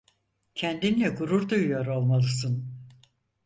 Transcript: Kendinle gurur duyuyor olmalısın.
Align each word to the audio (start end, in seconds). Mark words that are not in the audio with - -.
Kendinle 0.55 1.09
gurur 1.09 1.49
duyuyor 1.49 1.85
olmalısın. 1.87 2.65